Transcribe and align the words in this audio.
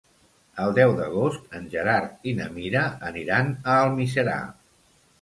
El 0.63 0.71
deu 0.79 0.93
d'agost 0.99 1.53
en 1.59 1.69
Gerard 1.75 2.27
i 2.33 2.35
na 2.41 2.49
Mira 2.57 2.85
aniran 3.13 3.57
a 3.63 3.81
Almiserà. 3.87 4.43